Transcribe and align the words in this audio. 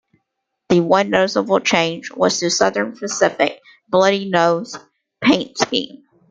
The 0.69 0.79
one 0.79 1.11
noticeable 1.11 1.59
change 1.59 2.09
was 2.11 2.39
to 2.39 2.49
Southern 2.49 2.97
Pacific's 2.97 3.61
"Bloody 3.87 4.31
Nose" 4.31 4.75
paint 5.23 5.55
scheme. 5.59 6.05